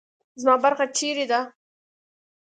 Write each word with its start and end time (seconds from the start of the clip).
زما 0.41 0.55
برخه 0.63 0.85
چیرې 0.97 1.25
ده؟ 1.31 1.41